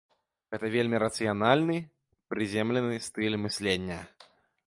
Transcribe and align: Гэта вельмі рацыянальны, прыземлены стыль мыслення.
Гэта 0.53 0.69
вельмі 0.75 1.01
рацыянальны, 1.03 1.75
прыземлены 2.35 2.99
стыль 3.09 3.37
мыслення. 3.45 3.99